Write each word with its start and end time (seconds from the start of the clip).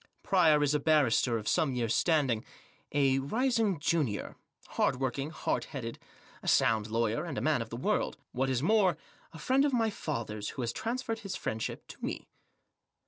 Pryor 0.23 0.63
is 0.63 0.73
a 0.73 0.79
barrister 0.79 1.37
of 1.37 1.47
some 1.47 1.75
years' 1.75 1.93
standing; 1.93 2.43
a" 2.91 3.19
rising 3.19 3.79
junior"; 3.79 4.35
hard 4.69 4.95
working, 4.99 5.29
hard 5.29 5.65
headed, 5.65 5.99
a 6.41 6.47
sound 6.47 6.89
lawyer, 6.89 7.23
and 7.23 7.37
a 7.37 7.39
man 7.41 7.61
of 7.61 7.69
the 7.69 7.77
world. 7.77 8.17
What 8.31 8.49
is 8.49 8.63
more, 8.63 8.97
a 9.31 9.37
friend 9.37 9.63
of 9.63 9.73
my 9.73 9.91
father's 9.91 10.49
who 10.57 10.63
has 10.63 10.73
transferred 10.73 11.19
his 11.19 11.35
friend 11.35 11.61
ship 11.61 11.85
to 11.89 12.03
me. 12.03 12.25